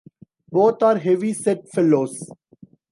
Both 0.51 0.81
are 0.81 0.97
heavy 0.97 1.31
set 1.33 1.69
fellows. 1.69 2.25